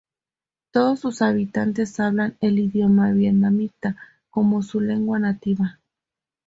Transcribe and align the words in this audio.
Todos 0.71 0.99
sus 0.99 1.21
habitantes 1.21 1.99
hablan 1.99 2.35
el 2.41 2.57
idioma 2.57 3.11
vietnamita 3.11 3.97
como 4.31 4.63
su 4.63 4.79
lengua 4.79 5.19
nativa. 5.19 5.79